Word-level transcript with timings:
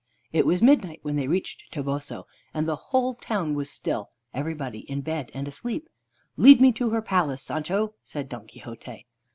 It 0.33 0.47
was 0.47 0.63
midnight 0.63 0.97
when 1.03 1.15
they 1.15 1.27
reached 1.27 1.71
Toboso, 1.71 2.25
and 2.55 2.67
the 2.67 2.75
whole 2.89 3.13
town 3.13 3.53
was 3.53 3.69
still, 3.69 4.09
everybody 4.33 4.79
in 4.89 5.01
bed 5.01 5.29
and 5.35 5.47
asleep. 5.47 5.87
"Lead 6.37 6.59
me 6.59 6.71
to 6.71 6.89
her 6.89 7.03
palace, 7.03 7.43
Sancho," 7.43 7.93
said 8.03 8.27
Don 8.27 8.47
Quixote. 8.47 9.05